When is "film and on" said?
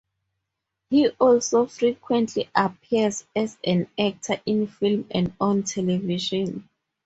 4.65-5.61